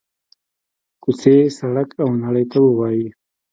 کوڅې، 1.03 1.35
سړک 1.57 1.89
او 2.03 2.09
نړۍ 2.23 2.45
ته 2.51 2.57
ووايي: 2.63 3.07